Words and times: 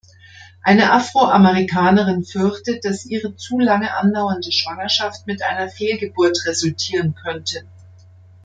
Eine 0.63 0.93
Afroamerikanerin 0.93 2.23
fürchtet, 2.23 2.83
dass 2.85 3.05
ihre 3.05 3.35
zu 3.35 3.59
lange 3.59 3.93
andauernde 3.93 4.51
Schwangerschaft 4.51 5.27
mit 5.27 5.43
einer 5.43 5.69
Fehlgeburt 5.69 6.39
resultieren 6.47 7.13
könnte. 7.13 7.65